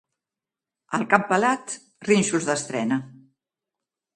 [0.99, 1.75] Al cap pelat,
[2.09, 2.99] rínxols d'estrena.